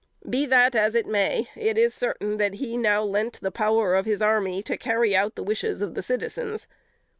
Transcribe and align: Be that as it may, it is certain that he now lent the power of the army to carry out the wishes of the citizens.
Be 0.27 0.47
that 0.47 0.75
as 0.75 0.95
it 0.95 1.05
may, 1.05 1.47
it 1.55 1.77
is 1.77 1.93
certain 1.93 2.37
that 2.37 2.55
he 2.55 2.75
now 2.75 3.03
lent 3.03 3.39
the 3.39 3.51
power 3.51 3.93
of 3.93 4.05
the 4.05 4.25
army 4.25 4.63
to 4.63 4.75
carry 4.75 5.15
out 5.15 5.35
the 5.35 5.43
wishes 5.43 5.83
of 5.83 5.93
the 5.93 6.01
citizens. 6.01 6.65